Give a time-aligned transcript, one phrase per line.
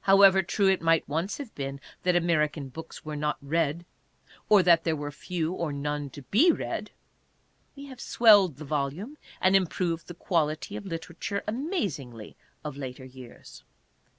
[0.00, 3.84] However true it might once have been that American books were not read,
[4.48, 6.90] or that there were few or none to be read,
[7.76, 13.62] we have swelled the volume and improved the quality of literature amazingly of later years.